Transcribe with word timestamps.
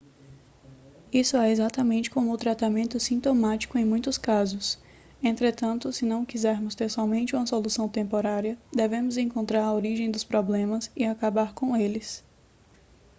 isso 1.13 1.37
é 1.37 1.51
exatamente 1.51 2.09
como 2.09 2.31
o 2.33 2.37
tratamento 2.37 2.99
sintomático 2.99 3.77
em 3.77 3.85
muitos 3.85 4.17
casos 4.17 4.79
entretanto 5.21 5.93
se 5.93 6.05
não 6.07 6.25
quisermos 6.25 6.73
ter 6.73 6.89
somente 6.89 7.35
uma 7.35 7.45
solução 7.45 7.87
temporária 7.87 8.57
devemos 8.73 9.15
encontrar 9.15 9.63
a 9.63 9.73
origem 9.75 10.09
dos 10.09 10.23
problemas 10.23 10.89
e 10.95 11.03
acabar 11.05 11.53
com 11.53 11.77
eles 11.77 12.23